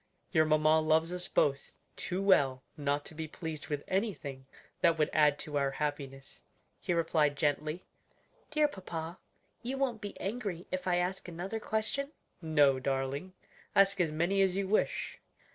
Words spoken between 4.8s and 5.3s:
would